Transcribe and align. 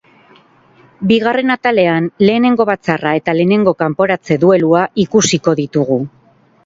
Bigarren 1.11 1.53
atalean, 1.55 2.07
lehenengo 2.29 2.67
batzarra 2.69 3.13
eta 3.19 3.35
lehenengo 3.41 3.75
kanporatze 3.85 4.39
duelua 4.45 4.85
ikusiko 5.05 5.55
ditugu. 5.61 6.01